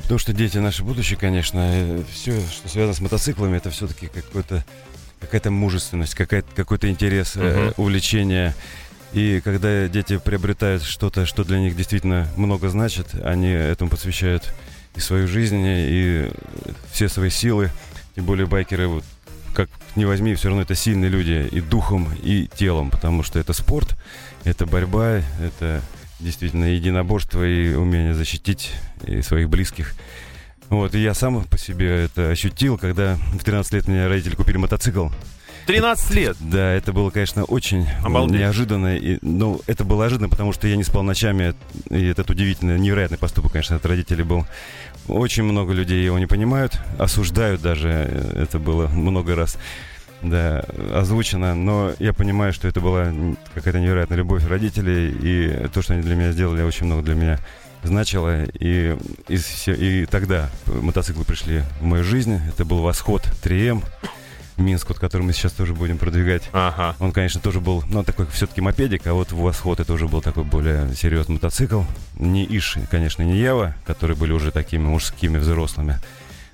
Потому 0.01 0.19
что 0.19 0.33
дети 0.33 0.57
наше 0.57 0.83
будущее, 0.83 1.17
конечно. 1.17 2.03
Все, 2.11 2.39
что 2.41 2.67
связано 2.69 2.93
с 2.93 3.01
мотоциклами, 3.01 3.57
это 3.57 3.69
все-таки 3.69 4.07
какой-то 4.07 4.63
какая-то 5.19 5.51
мужественность, 5.51 6.15
какая 6.15 6.43
какой-то 6.55 6.89
интерес, 6.89 7.33
э, 7.35 7.73
увлечение. 7.77 8.55
И 9.11 9.41
когда 9.43 9.87
дети 9.87 10.17
приобретают 10.17 10.83
что-то, 10.83 11.25
что 11.25 11.43
для 11.43 11.59
них 11.59 11.75
действительно 11.75 12.27
много 12.37 12.69
значит, 12.69 13.15
они 13.23 13.49
этому 13.49 13.89
посвящают 13.89 14.53
и 14.95 14.99
свою 14.99 15.27
жизнь, 15.27 15.63
и 15.65 16.31
все 16.91 17.09
свои 17.09 17.29
силы. 17.29 17.71
Тем 18.15 18.25
более 18.25 18.47
байкеры, 18.47 18.87
вот, 18.87 19.03
как 19.53 19.69
не 19.95 20.05
возьми, 20.05 20.35
все 20.35 20.49
равно 20.49 20.61
это 20.61 20.75
сильные 20.75 21.09
люди 21.09 21.47
и 21.51 21.61
духом, 21.61 22.09
и 22.21 22.47
телом, 22.55 22.91
потому 22.91 23.23
что 23.23 23.39
это 23.39 23.53
спорт, 23.53 23.95
это 24.43 24.65
борьба, 24.65 25.21
это 25.41 25.81
действительно 26.19 26.65
единоборство 26.65 27.43
и 27.43 27.73
умение 27.73 28.13
защитить 28.13 28.71
и 29.05 29.21
своих 29.21 29.49
близких. 29.49 29.93
Вот, 30.69 30.93
и 30.93 30.99
я 31.01 31.13
сам 31.13 31.43
по 31.45 31.57
себе 31.57 32.05
это 32.05 32.29
ощутил, 32.29 32.77
когда 32.77 33.15
в 33.33 33.43
13 33.43 33.73
лет 33.73 33.87
мне 33.87 34.07
родители 34.07 34.35
купили 34.35 34.57
мотоцикл. 34.57 35.07
13 35.65 36.15
лет. 36.15 36.37
Да, 36.39 36.71
это 36.73 36.93
было, 36.93 37.09
конечно, 37.11 37.43
очень 37.43 37.87
Обалдеть. 38.03 38.39
неожиданно. 38.39 38.95
И, 38.97 39.19
ну, 39.21 39.61
это 39.67 39.83
было 39.83 40.05
ожиданно, 40.05 40.29
потому 40.29 40.51
что 40.51 40.67
я 40.67 40.75
не 40.75 40.83
спал 40.83 41.03
ночами. 41.03 41.53
И 41.89 42.05
этот 42.05 42.29
удивительный, 42.29 42.79
невероятный 42.79 43.19
поступок, 43.19 43.51
конечно, 43.51 43.75
от 43.75 43.85
родителей 43.85 44.23
был. 44.23 44.45
Очень 45.07 45.43
много 45.43 45.73
людей 45.73 46.03
его 46.03 46.17
не 46.17 46.25
понимают, 46.25 46.79
осуждают 46.97 47.61
даже. 47.61 47.89
Это 47.89 48.57
было 48.57 48.87
много 48.87 49.35
раз 49.35 49.57
да, 50.21 50.63
озвучено, 50.93 51.55
но 51.55 51.93
я 51.99 52.13
понимаю, 52.13 52.53
что 52.53 52.67
это 52.67 52.81
была 52.81 53.11
какая-то 53.53 53.79
невероятная 53.79 54.17
любовь 54.17 54.45
родителей, 54.47 55.15
и 55.21 55.67
то, 55.69 55.81
что 55.81 55.93
они 55.93 56.01
для 56.03 56.15
меня 56.15 56.31
сделали, 56.31 56.61
очень 56.61 56.85
много 56.85 57.03
для 57.03 57.15
меня 57.15 57.39
значило. 57.83 58.43
И, 58.43 58.97
и, 59.27 59.37
все- 59.37 59.73
и 59.73 60.05
тогда 60.05 60.49
мотоциклы 60.65 61.23
пришли 61.23 61.63
в 61.79 61.83
мою 61.85 62.03
жизнь. 62.03 62.39
Это 62.49 62.65
был 62.65 62.81
восход 62.81 63.23
3М 63.43 63.83
Минск, 64.57 64.89
вот, 64.89 64.99
который 64.99 65.21
мы 65.21 65.31
сейчас 65.31 65.53
тоже 65.53 65.73
будем 65.73 65.97
продвигать. 65.97 66.43
Ага. 66.51 66.93
Он, 66.99 67.13
конечно, 67.13 67.39
тоже 67.39 67.61
был, 67.61 67.81
ну, 67.87 68.03
такой 68.03 68.27
все-таки 68.27 68.59
мопедик, 68.59 69.07
а 69.07 69.13
вот 69.13 69.31
восход 69.31 69.79
это 69.79 69.93
уже 69.93 70.09
был 70.09 70.21
такой 70.21 70.43
более 70.43 70.93
серьезный 70.95 71.35
мотоцикл. 71.35 71.83
Не 72.17 72.45
Иш, 72.45 72.75
конечно, 72.91 73.23
не 73.23 73.37
Ева, 73.37 73.73
которые 73.85 74.17
были 74.17 74.33
уже 74.33 74.51
такими 74.51 74.83
мужскими, 74.83 75.37
взрослыми. 75.37 75.99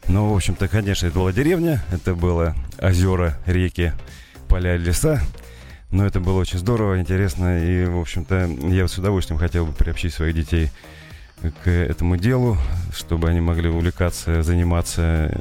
Но, 0.07 0.31
в 0.31 0.35
общем-то, 0.35 0.67
конечно, 0.67 1.07
это 1.07 1.17
была 1.17 1.31
деревня, 1.33 1.83
это 1.91 2.13
было 2.15 2.55
озера, 2.79 3.37
реки, 3.45 3.91
поля, 4.47 4.77
леса. 4.77 5.19
Но 5.91 6.05
это 6.05 6.19
было 6.19 6.39
очень 6.41 6.59
здорово, 6.59 6.99
интересно. 6.99 7.63
И, 7.63 7.85
в 7.85 7.99
общем-то, 7.99 8.49
я 8.69 8.87
с 8.87 8.97
удовольствием 8.97 9.39
хотел 9.39 9.65
бы 9.65 9.73
приобщить 9.73 10.13
своих 10.13 10.35
детей 10.35 10.69
к 11.63 11.69
этому 11.69 12.17
делу, 12.17 12.57
чтобы 12.93 13.29
они 13.29 13.39
могли 13.41 13.69
увлекаться, 13.69 14.41
заниматься, 14.43 15.39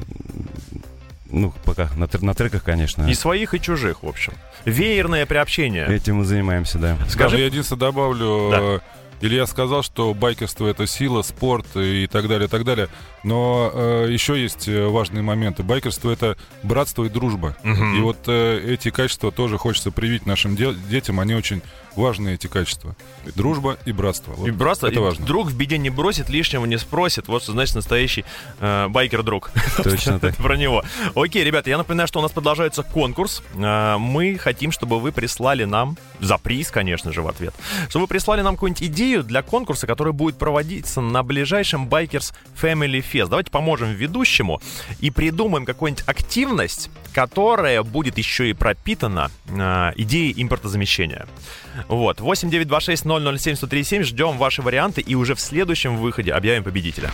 ну, 1.30 1.52
пока 1.64 1.88
на, 1.96 2.04
тр- 2.04 2.24
на 2.24 2.34
треках, 2.34 2.62
конечно. 2.62 3.06
И 3.08 3.14
своих, 3.14 3.54
и 3.54 3.60
чужих, 3.60 4.02
в 4.02 4.08
общем. 4.08 4.32
Веерное 4.64 5.26
приобщение. 5.26 5.86
Этим 5.88 6.16
мы 6.16 6.24
занимаемся, 6.24 6.78
да. 6.78 6.96
Скажи, 6.96 7.10
Скажи, 7.10 7.38
я 7.38 7.46
единственное 7.46 7.80
добавлю. 7.80 8.50
Да. 8.50 8.80
Э, 9.24 9.26
Илья 9.28 9.46
сказал, 9.46 9.82
что 9.82 10.12
байкерство 10.14 10.66
это 10.68 10.86
сила, 10.86 11.22
спорт 11.22 11.66
и 11.76 12.06
так 12.06 12.28
далее, 12.28 12.46
и 12.46 12.50
так 12.50 12.64
далее. 12.64 12.88
Но 13.22 13.70
э, 13.72 14.08
еще 14.10 14.40
есть 14.40 14.68
э, 14.68 14.86
важные 14.86 15.22
моменты. 15.22 15.62
Байкерство 15.62 16.10
это 16.10 16.36
братство 16.62 17.04
и 17.04 17.08
дружба. 17.08 17.56
Мгм. 17.62 17.96
И 17.96 18.00
вот 18.00 18.18
э, 18.26 18.60
эти 18.74 18.90
качества 18.90 19.32
тоже 19.32 19.56
хочется 19.58 19.90
привить 19.90 20.26
нашим 20.26 20.56
де- 20.56 20.74
детям. 20.74 21.20
Они 21.20 21.34
очень 21.34 21.62
важные, 21.96 22.34
эти 22.34 22.48
качества. 22.48 22.96
Дружба 23.36 23.78
и 23.86 23.92
братство. 23.92 24.32
Вот 24.32 24.48
И 24.48 24.50
просто 24.52 24.88
это 24.88 24.96
и 24.96 25.02
важно. 25.02 25.24
друг 25.24 25.46
в 25.46 25.56
беде 25.56 25.78
не 25.78 25.90
бросит, 25.90 26.28
лишнего 26.28 26.64
не 26.66 26.76
спросит. 26.76 27.28
Вот 27.28 27.42
что 27.44 27.52
значит 27.52 27.76
настоящий 27.76 28.24
э, 28.60 28.88
байкер-друг. 28.88 29.52
Точно 29.82 30.18
так. 30.18 30.36
Про 30.36 30.56
него. 30.56 30.82
Окей, 31.14 31.44
ребята, 31.44 31.70
я 31.70 31.78
напоминаю, 31.78 32.08
что 32.08 32.18
у 32.18 32.22
нас 32.22 32.32
продолжается 32.32 32.82
конкурс. 32.82 33.42
Э, 33.54 33.96
Мы 33.96 34.36
хотим, 34.38 34.72
чтобы 34.72 34.98
вы 35.00 35.12
прислали 35.12 35.64
нам, 35.64 35.96
за 36.20 36.36
приз, 36.36 36.70
конечно 36.70 37.12
же, 37.12 37.22
в 37.22 37.28
ответ, 37.28 37.54
чтобы 37.88 38.02
вы 38.04 38.08
прислали 38.08 38.42
нам 38.42 38.54
какую-нибудь 38.56 38.82
идею 38.82 39.13
для 39.22 39.42
конкурса, 39.42 39.86
который 39.86 40.12
будет 40.12 40.36
проводиться 40.36 41.00
на 41.00 41.22
ближайшем 41.22 41.88
Bikers 41.88 42.34
Family 42.60 43.02
Fest. 43.02 43.28
Давайте 43.28 43.50
поможем 43.50 43.92
ведущему 43.92 44.60
и 45.00 45.10
придумаем 45.10 45.64
какую-нибудь 45.64 46.04
активность, 46.06 46.90
которая 47.12 47.82
будет 47.82 48.18
еще 48.18 48.50
и 48.50 48.52
пропитана 48.52 49.30
э, 49.48 49.92
идеей 49.96 50.34
импортозамещения. 50.42 51.26
Вот, 51.88 52.20
8926-007-1037, 52.20 54.02
ждем 54.02 54.38
ваши 54.38 54.62
варианты 54.62 55.00
и 55.00 55.14
уже 55.14 55.34
в 55.34 55.40
следующем 55.40 55.96
выходе 55.96 56.32
объявим 56.32 56.64
победителя. 56.64 57.12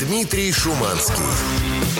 Дмитрий 0.00 0.52
Шуманский. 0.52 1.24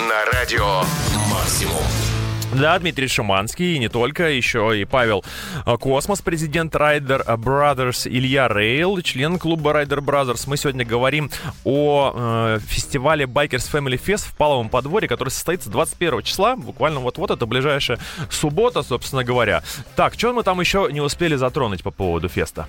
На 0.09 0.25
радио 0.33 0.83
«Максимум». 1.31 2.14
Да, 2.53 2.79
Дмитрий 2.79 3.09
Шуманский, 3.09 3.75
и 3.75 3.79
не 3.79 3.89
только, 3.89 4.31
еще 4.31 4.81
и 4.81 4.85
Павел 4.85 5.25
э, 5.67 5.77
Космос, 5.77 6.21
президент 6.21 6.75
Rider 6.75 7.25
Brothers, 7.37 8.09
Илья 8.09 8.47
Рейл, 8.49 9.01
член 9.01 9.39
клуба 9.39 9.73
Rider 9.73 9.99
Brothers. 9.99 10.45
Мы 10.47 10.57
сегодня 10.57 10.85
говорим 10.85 11.31
о 11.65 12.13
э, 12.15 12.59
фестивале 12.65 13.25
Bikers 13.25 13.71
Family 13.73 14.01
Fest 14.01 14.29
в 14.29 14.37
Павловом 14.37 14.69
подворье, 14.69 15.09
который 15.09 15.31
состоится 15.31 15.69
21 15.69 16.23
числа, 16.23 16.55
буквально 16.55 17.01
вот-вот, 17.01 17.33
это 17.33 17.45
ближайшая 17.47 17.99
суббота, 18.31 18.83
собственно 18.83 19.25
говоря. 19.25 19.63
Так, 19.97 20.15
что 20.15 20.33
мы 20.33 20.45
там 20.45 20.61
еще 20.61 20.89
не 20.93 21.01
успели 21.01 21.35
затронуть 21.35 21.83
по 21.83 21.91
поводу 21.91 22.29
феста? 22.29 22.69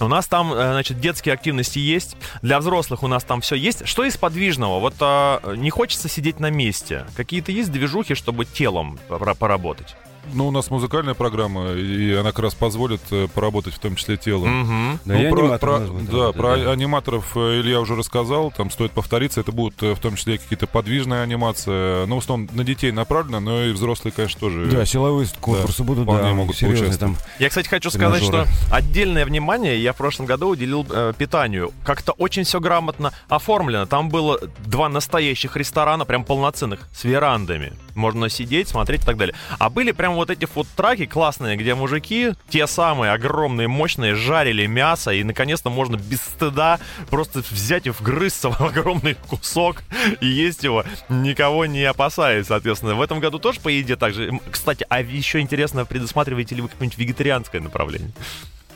У 0.00 0.08
нас 0.08 0.26
там, 0.26 0.52
э, 0.52 0.56
значит, 0.56 1.00
детские 1.00 1.32
активности 1.32 1.78
есть. 1.78 2.16
Для 2.42 2.58
взрослых 2.60 3.02
у 3.02 3.08
нас 3.08 3.24
там 3.24 3.40
все 3.40 3.56
есть. 3.56 3.86
Что 3.86 4.04
из 4.04 4.16
подвижного? 4.16 4.78
Вот 4.80 4.94
а, 5.00 5.54
не 5.54 5.70
хочется 5.70 6.08
сидеть 6.08 6.40
на 6.40 6.50
месте. 6.50 7.06
Какие-то 7.16 7.52
есть 7.52 7.72
движухи, 7.72 8.14
чтобы 8.14 8.44
телом 8.44 8.98
пора- 9.08 9.34
поработать? 9.34 9.96
Ну, 10.34 10.48
у 10.48 10.50
нас 10.50 10.70
музыкальная 10.70 11.14
программа, 11.14 11.72
и 11.72 12.12
она 12.14 12.30
как 12.30 12.40
раз 12.40 12.54
позволит 12.54 13.00
э, 13.10 13.28
поработать 13.32 13.74
в 13.74 13.78
том 13.78 13.96
числе 13.96 14.16
телом. 14.16 14.48
Мгм. 14.60 15.00
Да, 15.04 15.14
Ну, 15.14 15.26
и 15.26 15.30
про, 15.30 15.58
про- 15.58 15.78
будет 15.80 16.10
да, 16.10 16.32
про 16.32 16.56
да. 16.56 16.72
аниматоров 16.72 17.36
э, 17.36 17.60
Илья 17.60 17.80
уже 17.80 17.96
рассказал, 17.96 18.50
там 18.50 18.70
стоит 18.70 18.92
повториться, 18.92 19.40
это 19.40 19.52
будут 19.52 19.82
э, 19.82 19.94
в 19.94 19.98
том 19.98 20.16
числе 20.16 20.38
какие-то 20.38 20.66
подвижные 20.66 21.22
анимации, 21.22 22.06
ну, 22.06 22.16
в 22.16 22.18
основном 22.18 22.48
на 22.52 22.64
детей 22.64 22.92
направлено, 22.92 23.40
но 23.40 23.64
и 23.64 23.72
взрослые, 23.72 24.12
конечно, 24.12 24.40
тоже. 24.40 24.66
Да, 24.66 24.84
силовые 24.84 25.28
конкурсы 25.40 25.82
будут, 25.82 26.04
вполне 26.04 26.22
да, 26.22 26.32
могут 26.34 26.56
серьезные 26.56 26.96
там. 26.96 27.16
Я, 27.38 27.48
кстати, 27.48 27.68
хочу 27.68 27.90
сказать, 27.90 28.22
что 28.22 28.46
отдельное 28.70 29.24
внимание 29.24 29.80
я 29.82 29.92
в 29.92 29.96
прошлом 29.96 30.26
году 30.26 30.48
уделил 30.48 30.86
э, 30.90 31.12
питанию. 31.16 31.72
Как-то 31.84 32.12
очень 32.12 32.44
все 32.44 32.60
грамотно 32.60 33.12
оформлено. 33.28 33.86
Там 33.86 34.08
было 34.08 34.38
два 34.66 34.88
настоящих 34.88 35.56
ресторана, 35.56 36.04
прям 36.04 36.24
полноценных, 36.24 36.80
с 36.92 37.04
верандами. 37.04 37.72
Можно 37.98 38.28
сидеть, 38.28 38.68
смотреть 38.68 39.02
и 39.02 39.04
так 39.04 39.16
далее. 39.16 39.34
А 39.58 39.68
были 39.70 39.90
прям 39.92 40.14
вот 40.14 40.30
эти 40.30 40.44
фудтраки 40.44 41.04
классные, 41.06 41.56
где 41.56 41.74
мужики, 41.74 42.30
те 42.48 42.66
самые 42.66 43.12
огромные, 43.12 43.68
мощные, 43.68 44.14
жарили 44.14 44.66
мясо, 44.66 45.10
и 45.10 45.24
наконец-то 45.24 45.68
можно 45.68 45.96
без 45.96 46.20
стыда 46.20 46.78
просто 47.10 47.40
взять 47.50 47.86
и 47.86 47.90
вгрызться 47.90 48.50
в 48.50 48.60
огромный 48.60 49.14
кусок 49.14 49.82
и 50.20 50.26
есть 50.26 50.62
его, 50.64 50.84
никого 51.08 51.66
не 51.66 51.82
опасаясь, 51.84 52.46
соответственно. 52.46 52.94
В 52.94 53.02
этом 53.02 53.20
году 53.20 53.38
тоже 53.38 53.60
по 53.60 53.68
еде 53.68 53.96
так 53.96 54.14
же. 54.14 54.28
М, 54.28 54.40
Кстати, 54.50 54.86
а 54.88 55.00
еще 55.00 55.40
интересно, 55.40 55.84
предусматриваете 55.84 56.54
ли 56.54 56.62
вы 56.62 56.68
какое-нибудь 56.68 56.98
вегетарианское 56.98 57.60
направление? 57.60 58.12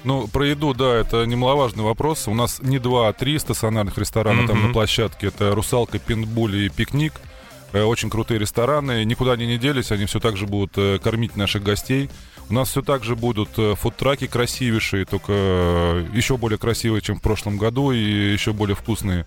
Ну, 0.04 0.26
про 0.26 0.44
еду, 0.48 0.74
да, 0.74 0.96
это 0.96 1.24
немаловажный 1.26 1.84
вопрос. 1.84 2.26
У 2.26 2.34
нас 2.34 2.58
не 2.60 2.80
два, 2.80 3.06
а 3.08 3.12
три 3.12 3.38
стационарных 3.38 3.96
ресторана 3.98 4.48
там 4.48 4.56
Мгм. 4.58 4.66
на 4.68 4.72
площадке. 4.72 5.28
Это 5.28 5.54
«Русалка», 5.54 6.00
«Пинтбуль» 6.00 6.56
и 6.56 6.68
«Пикник». 6.68 7.12
Э, 7.72 7.82
Очень 7.82 8.10
крутые 8.10 8.38
рестораны, 8.38 9.04
никуда 9.04 9.32
они 9.32 9.46
не 9.46 9.58
делись, 9.58 9.92
они 9.92 10.04
все 10.06 10.20
так 10.20 10.36
же 10.36 10.46
будут 10.46 10.72
э, 10.76 10.98
кормить 11.02 11.36
наших 11.36 11.62
гостей. 11.62 12.10
У 12.48 12.54
нас 12.54 12.68
все 12.68 12.82
так 12.82 13.02
же 13.02 13.16
будут 13.16 13.50
э, 13.56 13.74
фудтраки 13.76 14.26
красивейшие, 14.26 15.06
только 15.06 15.32
еще 16.12 16.36
более 16.36 16.58
красивые, 16.58 17.00
чем 17.00 17.16
в 17.16 17.22
прошлом 17.22 17.56
году, 17.56 17.92
и 17.92 17.98
еще 17.98 18.52
более 18.52 18.76
вкусные. 18.76 19.24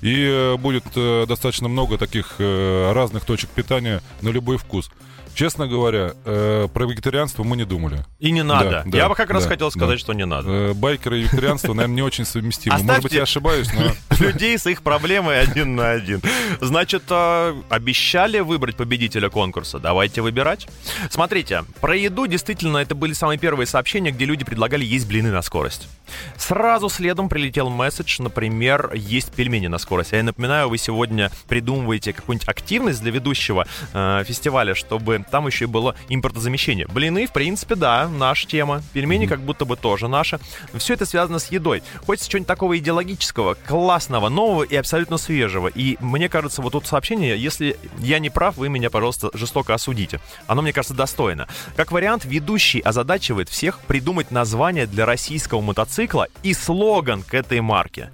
И 0.00 0.56
будет 0.58 0.84
достаточно 0.94 1.68
много 1.68 1.98
таких 1.98 2.36
разных 2.38 3.24
точек 3.24 3.50
питания 3.50 4.00
на 4.22 4.30
любой 4.30 4.56
вкус. 4.56 4.90
Честно 5.34 5.66
говоря, 5.66 6.12
э, 6.24 6.68
про 6.72 6.84
вегетарианство 6.84 7.42
мы 7.42 7.56
не 7.56 7.64
думали. 7.64 8.04
И 8.18 8.30
не 8.30 8.42
надо. 8.42 8.82
да, 8.86 8.98
Я 8.98 9.08
бы 9.08 9.14
как 9.14 9.30
раз 9.30 9.44
да, 9.44 9.48
хотел 9.50 9.70
сказать, 9.70 9.96
да. 9.96 10.00
что 10.00 10.12
не 10.12 10.26
надо. 10.26 10.48
Э, 10.50 10.72
Байкеры 10.74 11.20
и 11.20 11.22
вегетарианство, 11.22 11.72
наверное, 11.72 11.96
не 11.96 12.02
очень 12.02 12.24
совместимы. 12.24 12.74
Может 12.74 12.86
быть, 12.86 12.96
Оставьте- 12.96 13.16
я 13.16 13.22
ошибаюсь, 13.22 13.68
но... 13.72 14.16
Людей 14.26 14.58
с 14.58 14.66
их 14.66 14.82
проблемой 14.82 15.40
один 15.40 15.74
на 15.74 15.90
один. 15.92 16.20
Значит, 16.60 17.04
э, 17.08 17.54
обещали 17.70 18.40
выбрать 18.40 18.76
победителя 18.76 19.30
конкурса. 19.30 19.78
Давайте 19.78 20.20
выбирать. 20.20 20.68
Смотрите, 21.10 21.64
про 21.80 21.96
еду 21.96 22.26
действительно 22.26 22.78
это 22.78 22.94
были 22.94 23.14
самые 23.14 23.38
первые 23.38 23.66
сообщения, 23.66 24.10
где 24.10 24.26
люди 24.26 24.44
предлагали 24.44 24.84
есть 24.84 25.06
блины 25.08 25.30
на 25.30 25.42
скорость. 25.42 25.88
Сразу 26.36 26.88
следом 26.88 27.28
прилетел 27.28 27.70
месседж, 27.70 28.20
например, 28.20 28.92
есть 28.94 29.32
пельмени 29.32 29.66
на 29.68 29.78
скорость. 29.78 30.12
Я 30.12 30.22
напоминаю, 30.22 30.68
вы 30.68 30.78
сегодня 30.78 31.30
придумываете 31.48 32.12
какую-нибудь 32.12 32.48
активность 32.48 33.00
для 33.00 33.10
ведущего 33.10 33.66
э, 33.92 34.24
фестиваля, 34.26 34.74
чтобы 34.74 35.21
там 35.30 35.46
еще 35.46 35.64
и 35.64 35.68
было 35.68 35.94
импортозамещение. 36.08 36.86
Блины, 36.86 37.26
в 37.26 37.32
принципе, 37.32 37.74
да, 37.74 38.08
наша 38.08 38.46
тема. 38.46 38.82
Пельмени 38.92 39.26
как 39.26 39.40
будто 39.40 39.64
бы 39.64 39.76
тоже 39.76 40.08
наши. 40.08 40.38
Все 40.74 40.94
это 40.94 41.06
связано 41.06 41.38
с 41.38 41.50
едой. 41.50 41.82
Хочется 42.06 42.30
чего-нибудь 42.30 42.48
такого 42.48 42.78
идеологического, 42.78 43.54
классного, 43.66 44.28
нового 44.28 44.62
и 44.62 44.76
абсолютно 44.76 45.16
свежего. 45.16 45.68
И 45.68 45.96
мне 46.00 46.28
кажется, 46.28 46.62
вот 46.62 46.72
тут 46.72 46.86
сообщение, 46.86 47.36
если 47.36 47.76
я 47.98 48.18
не 48.18 48.30
прав, 48.30 48.56
вы 48.56 48.68
меня, 48.68 48.90
пожалуйста, 48.90 49.30
жестоко 49.34 49.74
осудите. 49.74 50.20
Оно, 50.46 50.62
мне 50.62 50.72
кажется, 50.72 50.94
достойно. 50.94 51.48
Как 51.76 51.92
вариант, 51.92 52.24
ведущий 52.24 52.80
озадачивает 52.80 53.48
всех 53.48 53.80
придумать 53.80 54.30
название 54.30 54.86
для 54.86 55.06
российского 55.06 55.60
мотоцикла 55.60 55.82
мотоцикла 55.82 56.28
и 56.42 56.54
слоган 56.54 57.22
к 57.22 57.34
этой 57.34 57.60
марке 57.60 58.10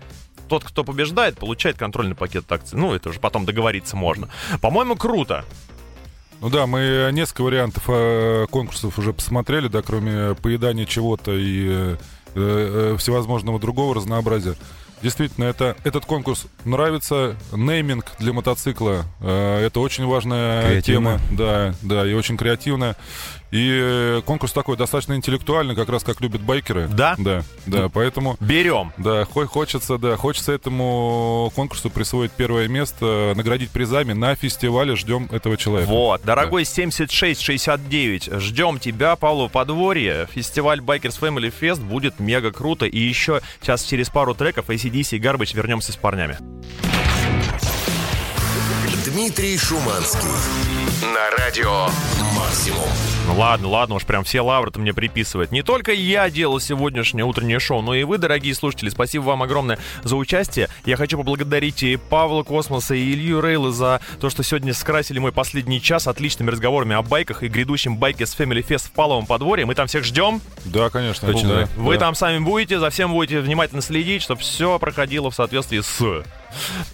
тот, 0.49 0.65
кто 0.65 0.83
побеждает, 0.83 1.39
получает 1.39 1.77
контрольный 1.77 2.17
пакет 2.17 2.51
акций. 2.51 2.79
Ну, 2.79 2.95
это 2.95 3.11
уже 3.11 3.21
потом 3.21 3.45
договориться 3.45 3.97
можно. 3.97 4.31
По-моему, 4.63 4.97
круто. 4.97 5.45
Ну 6.41 6.51
да, 6.51 6.67
мы 6.67 7.11
несколько 7.13 7.43
вариантов 7.43 7.85
э, 7.89 8.47
конкурсов 8.51 8.99
уже 8.99 9.13
посмотрели, 9.13 9.69
да, 9.69 9.83
кроме 9.83 10.35
поедания 10.37 10.87
чего-то 10.87 11.33
и 11.35 11.67
э, 11.69 11.97
э, 12.35 12.97
всевозможного 12.99 13.59
другого 13.59 13.95
разнообразия. 13.97 14.55
Действительно, 15.03 15.45
это, 15.45 15.77
этот 15.85 16.05
конкурс 16.07 16.47
нравится. 16.65 17.37
Нейминг 17.53 18.13
для 18.19 18.33
мотоцикла 18.33 19.05
э, 19.21 19.67
это 19.67 19.81
очень 19.81 20.07
важная 20.07 20.81
тема. 20.83 21.21
Да, 21.31 21.75
да, 21.83 22.09
и 22.09 22.15
очень 22.15 22.37
креативная. 22.37 22.97
И 23.51 23.71
э, 23.83 24.23
конкурс 24.27 24.53
такой 24.53 24.77
достаточно 24.77 25.15
интеллектуальный, 25.15 25.75
как 25.75 25.89
раз 25.89 26.03
как 26.03 26.21
любят 26.21 26.43
байкеры. 26.43 26.89
Да? 26.89 27.15
Да, 27.19 27.43
да, 27.67 27.89
поэтому... 27.89 28.37
Берем. 28.41 28.93
Да, 28.99 29.25
хочется, 29.25 29.99
да, 29.99 30.17
хочется 30.17 30.53
этому 30.53 31.51
конкурсу 31.55 31.89
присвоить 31.91 32.33
первое 32.33 32.69
место, 32.69 33.33
наградить 33.37 33.71
призами 33.71 34.13
на 34.13 34.35
фестивале. 34.35 34.97
Ждем 34.97 35.29
этого 35.31 35.57
человека. 35.57 35.91
Вот, 35.91 36.23
дорогой 36.23 36.65
да. 36.65 36.71
7669, 36.71 38.31
ждем 38.41 38.79
тебя, 38.79 39.17
Павло 39.17 39.49
Подворье. 39.49 40.29
Фестиваль 40.33 40.81
Bikers 40.81 41.19
Family 41.21 41.53
Fest 41.59 41.81
будет 41.81 42.21
мега 42.21 42.53
круто. 42.53 42.87
И 42.87 42.99
еще 42.99 43.41
сейчас 43.61 43.85
через 43.85 44.11
пару 44.11 44.35
треков 44.35 44.69
ACDC 44.69 45.17
и 45.17 45.21
Garbage 45.21 45.57
вернемся 45.57 45.93
с 45.93 45.97
парнями. 45.97 46.39
Дмитрий 49.05 49.57
Шуманский. 49.57 50.78
На 51.03 51.31
радио 51.31 51.87
«Максимум». 52.35 52.89
Ну 53.29 53.39
ладно, 53.39 53.69
ладно, 53.69 53.95
уж 53.95 54.05
прям 54.05 54.25
все 54.25 54.41
лавры-то 54.41 54.81
мне 54.81 54.93
приписывают. 54.93 55.53
Не 55.53 55.63
только 55.63 55.93
я 55.93 56.29
делал 56.29 56.59
сегодняшнее 56.59 57.25
утреннее 57.25 57.61
шоу, 57.61 57.83
но 57.83 57.95
и 57.95 58.03
вы, 58.03 58.19
дорогие 58.19 58.53
слушатели. 58.53 58.89
Спасибо 58.89 59.23
вам 59.23 59.45
огромное 59.45 59.79
за 60.03 60.17
участие. 60.17 60.69
Я 60.85 60.97
хочу 60.97 61.17
поблагодарить 61.19 61.85
и 61.85 61.97
Павла 61.97 62.43
Космоса, 62.43 62.97
и 62.97 63.13
Илью 63.13 63.41
Рейла 63.41 63.71
за 63.71 64.01
то, 64.19 64.29
что 64.29 64.43
сегодня 64.43 64.75
скрасили 64.75 65.21
мой 65.21 65.31
последний 65.31 65.81
час 65.81 66.09
отличными 66.09 66.51
разговорами 66.51 66.97
о 66.97 67.03
байках 67.03 67.45
и 67.45 67.49
грядущем 67.49 67.97
байке 67.97 68.27
с 68.27 68.35
Family 68.37 68.67
Fest 68.67 68.89
в 68.89 68.93
Паловом 68.93 69.27
подворье. 69.27 69.67
Мы 69.67 69.77
там 69.77 69.87
всех 69.87 70.05
ждем. 70.05 70.41
Да, 70.65 70.91
конечно. 70.91 71.31
Точно. 71.31 71.49
Да. 71.49 71.69
Вы 71.77 71.95
да. 71.95 72.01
там 72.01 72.17
сами 72.17 72.41
будете, 72.41 72.81
за 72.81 72.91
всем 72.91 73.13
будете 73.13 73.39
внимательно 73.39 73.83
следить, 73.83 74.23
чтобы 74.23 74.41
все 74.41 74.81
проходило 74.81 75.31
в 75.31 75.35
соответствии 75.37 75.81
с 75.81 76.25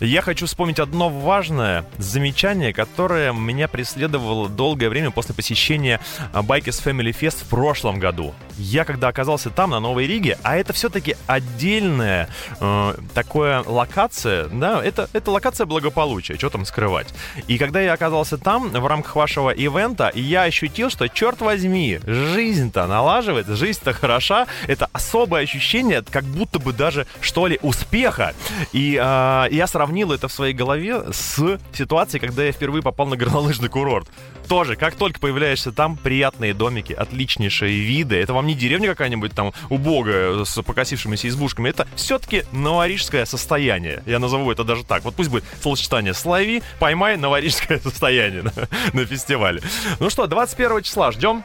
я 0.00 0.22
хочу 0.22 0.46
вспомнить 0.46 0.78
одно 0.78 1.08
важное 1.08 1.84
замечание, 1.98 2.72
которое 2.72 3.32
меня 3.32 3.68
преследовало 3.68 4.48
долгое 4.48 4.88
время 4.88 5.10
после 5.10 5.34
посещения 5.34 6.00
Bikers 6.32 6.82
Family 6.84 7.16
Fest 7.18 7.44
в 7.44 7.48
прошлом 7.48 7.98
году. 7.98 8.34
Я 8.56 8.84
когда 8.84 9.08
оказался 9.08 9.50
там, 9.50 9.70
на 9.70 9.80
Новой 9.80 10.06
Риге, 10.06 10.38
а 10.42 10.56
это 10.56 10.72
все-таки 10.72 11.16
отдельная 11.26 12.28
э, 12.60 12.94
такая 13.14 13.62
локация, 13.66 14.46
да, 14.46 14.82
это, 14.82 15.08
это 15.12 15.30
локация 15.30 15.66
благополучия, 15.66 16.36
что 16.36 16.50
там 16.50 16.64
скрывать. 16.64 17.08
И 17.48 17.58
когда 17.58 17.80
я 17.80 17.92
оказался 17.92 18.38
там 18.38 18.68
в 18.68 18.86
рамках 18.86 19.16
вашего 19.16 19.50
ивента, 19.50 20.10
я 20.14 20.42
ощутил, 20.42 20.90
что, 20.90 21.08
черт 21.08 21.40
возьми, 21.40 22.00
жизнь-то 22.06 22.86
налаживается, 22.86 23.56
жизнь-то 23.56 23.92
хороша, 23.92 24.46
это 24.66 24.88
особое 24.92 25.42
ощущение, 25.42 26.02
как 26.02 26.24
будто 26.24 26.58
бы 26.58 26.72
даже, 26.72 27.06
что 27.20 27.46
ли, 27.46 27.58
успеха. 27.62 28.34
И 28.72 29.00
э, 29.00 29.43
я 29.50 29.66
сравнил 29.66 30.12
это 30.12 30.28
в 30.28 30.32
своей 30.32 30.54
голове 30.54 31.12
с 31.12 31.58
ситуацией, 31.72 32.20
когда 32.20 32.44
я 32.44 32.52
впервые 32.52 32.82
попал 32.82 33.06
на 33.06 33.16
горнолыжный 33.16 33.68
курорт. 33.68 34.08
Тоже, 34.48 34.76
как 34.76 34.94
только 34.94 35.20
появляешься 35.20 35.72
там, 35.72 35.96
приятные 35.96 36.54
домики, 36.54 36.92
отличнейшие 36.92 37.80
виды. 37.80 38.16
Это 38.16 38.34
вам 38.34 38.46
не 38.46 38.54
деревня 38.54 38.88
какая-нибудь 38.88 39.32
там 39.32 39.52
убогая 39.70 40.44
с 40.44 40.62
покосившимися 40.62 41.28
избушками. 41.28 41.68
Это 41.68 41.86
все-таки 41.96 42.44
новорижское 42.52 43.24
состояние. 43.24 44.02
Я 44.06 44.18
назову 44.18 44.50
это 44.52 44.64
даже 44.64 44.84
так. 44.84 45.04
Вот 45.04 45.14
пусть 45.14 45.30
будет 45.30 45.44
словосочетание 45.60 46.14
«Слови, 46.14 46.62
поймай 46.78 47.16
новорижское 47.16 47.78
состояние» 47.82 48.44
на 48.92 49.06
фестивале. 49.06 49.62
Ну 50.00 50.10
что, 50.10 50.26
21 50.26 50.82
числа 50.82 51.12
ждем. 51.12 51.44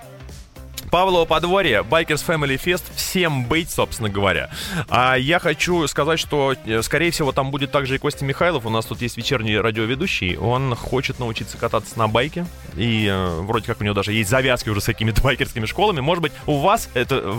Павлово 0.92 1.26
подворье, 1.26 1.86
Bikers 1.88 2.26
Family 2.26 2.60
Fest, 2.60 2.84
всем 2.96 3.46
быть, 3.46 3.70
собственно 3.70 4.10
говоря. 4.10 4.50
А 4.88 5.16
я 5.16 5.40
хочу 5.40 5.88
сказать, 5.88 6.20
что, 6.20 6.56
э, 6.66 6.82
скорее 6.82 7.12
всего, 7.12 7.32
там 7.32 7.52
будет 7.52 7.72
также 7.72 7.96
и 7.96 7.98
Костя 8.00 8.26
Михайлов. 8.26 8.66
У 8.66 8.70
нас 8.70 8.86
тут 8.86 9.02
есть 9.02 9.16
вечерний 9.16 9.58
радиоведущий. 9.58 10.36
Он 10.36 10.76
хочет 10.76 11.20
научиться 11.20 11.58
кататься 11.58 11.98
на 12.00 12.08
байке. 12.08 12.46
И 12.76 13.06
э, 13.08 13.40
вроде 13.42 13.68
как 13.68 13.82
у 13.82 13.84
него 13.84 13.94
даже 13.94 14.14
есть 14.14 14.30
завязки 14.30 14.70
уже 14.70 14.82
с 14.82 14.86
какими-то 14.86 15.22
байкерскими 15.24 15.66
школами. 15.66 16.00
Может 16.00 16.24
быть, 16.24 16.32
у 16.48 16.58
вас 16.58 16.90
это 16.96 17.36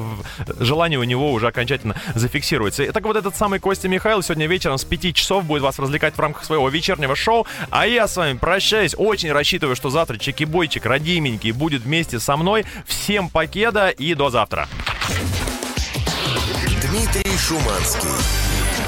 желание 0.60 0.98
у 0.98 1.04
него 1.04 1.32
уже 1.32 1.48
окончательно 1.48 1.96
зафиксируется. 2.14 2.84
И 2.84 2.90
так 2.92 3.04
вот 3.04 3.16
этот 3.16 3.34
самый 3.34 3.58
Костя 3.58 3.88
Михайлов 3.88 4.24
сегодня 4.24 4.46
вечером 4.46 4.78
с 4.78 4.84
5 4.84 5.14
часов 5.14 5.44
будет 5.44 5.62
вас 5.62 5.78
развлекать 5.78 6.14
в 6.14 6.20
рамках 6.20 6.44
своего 6.44 6.68
вечернего 6.68 7.16
шоу. 7.16 7.46
А 7.70 7.86
я 7.86 8.06
с 8.06 8.16
вами 8.16 8.38
прощаюсь. 8.38 8.94
Очень 8.96 9.32
рассчитываю, 9.32 9.74
что 9.74 9.90
завтра 9.90 10.18
Чеки-бойчик 10.18 10.86
родименький 10.86 11.50
будет 11.50 11.82
вместе 11.82 12.20
со 12.20 12.36
мной. 12.36 12.64
Всем 12.86 13.28
пока 13.28 13.39
Покеда 13.40 13.88
и 13.88 14.12
до 14.12 14.28
завтра. 14.28 14.68
Дмитрий 16.82 17.38
Шуманский 17.38 18.10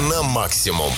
на 0.07 0.21
максимум. 0.21 0.91